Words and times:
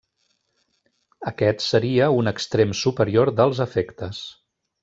Aquest 1.33 1.61
seria 1.65 2.09
un 2.23 2.31
extrem 2.33 2.75
superior 2.83 3.33
dels 3.43 3.65
afectes. 3.71 4.27